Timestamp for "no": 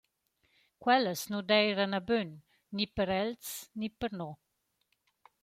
4.19-4.29